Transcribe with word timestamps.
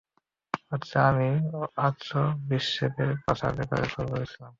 আচ্ছা, 0.71 0.99
আমি 1.09 1.27
আর্চবিশপের 1.77 3.11
পাছার 3.25 3.51
ব্যাপারে 3.57 3.85
ভুল 3.93 4.05
বলেছিলাম। 4.13 4.49